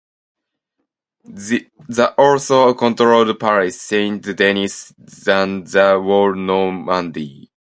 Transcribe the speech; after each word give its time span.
The 1.25 1.69
also 2.17 2.73
controlled 2.73 3.39
Paris, 3.39 3.79
Saint-Denis 3.83 4.95
and 5.27 5.67
the 5.67 6.01
whole 6.03 6.33
Normandy. 6.33 7.51